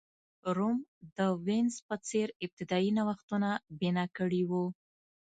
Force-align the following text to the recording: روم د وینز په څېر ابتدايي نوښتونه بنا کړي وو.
روم 0.55 0.77
د 1.17 1.17
وینز 1.45 1.75
په 1.87 1.95
څېر 2.07 2.27
ابتدايي 2.45 2.91
نوښتونه 2.97 3.49
بنا 3.79 4.05
کړي 4.17 4.41
وو. 4.49 4.65